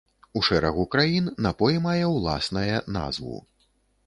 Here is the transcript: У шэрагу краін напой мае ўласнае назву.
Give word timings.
У 0.39 0.41
шэрагу 0.47 0.85
краін 0.95 1.29
напой 1.47 1.77
мае 1.85 2.05
ўласнае 2.15 2.83
назву. 2.97 3.37